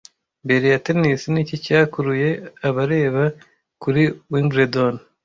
[0.45, 2.29] Mbere ya tennis niki cyakuruye
[2.67, 3.23] abareba
[3.81, 4.93] kuri Wimbledon